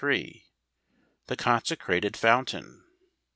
4r 0.01 0.07
33. 0.09 0.45
The 1.27 1.35
Consecrated 1.37 2.17
Fountain 2.17 2.85